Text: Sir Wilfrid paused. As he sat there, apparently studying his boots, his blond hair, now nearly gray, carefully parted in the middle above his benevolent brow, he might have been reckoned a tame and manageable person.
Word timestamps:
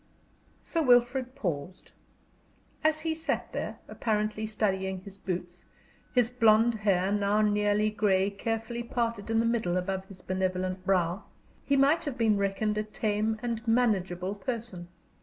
Sir 0.61 0.81
Wilfrid 0.81 1.35
paused. 1.35 1.91
As 2.83 3.01
he 3.01 3.13
sat 3.13 3.51
there, 3.53 3.77
apparently 3.87 4.47
studying 4.47 5.01
his 5.01 5.19
boots, 5.19 5.65
his 6.15 6.27
blond 6.27 6.73
hair, 6.73 7.11
now 7.11 7.41
nearly 7.41 7.91
gray, 7.91 8.31
carefully 8.31 8.81
parted 8.81 9.29
in 9.29 9.37
the 9.39 9.45
middle 9.45 9.77
above 9.77 10.05
his 10.05 10.23
benevolent 10.23 10.83
brow, 10.87 11.25
he 11.65 11.75
might 11.77 12.05
have 12.05 12.17
been 12.17 12.39
reckoned 12.39 12.79
a 12.79 12.83
tame 12.83 13.37
and 13.43 13.67
manageable 13.67 14.33
person. 14.33 14.87